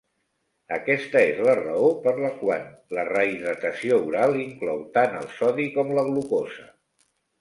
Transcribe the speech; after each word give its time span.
Aquesta 0.75 1.19
és 1.33 1.41
la 1.47 1.53
raó 1.59 1.91
per 2.07 2.13
la 2.23 2.31
quan 2.39 2.65
la 2.99 3.05
rehidratació 3.11 3.99
oral 4.09 4.35
inclou 4.47 4.83
tant 4.97 5.15
el 5.23 5.29
sodi 5.37 5.69
com 5.77 5.97
la 6.01 6.07
glucosa. 6.09 6.67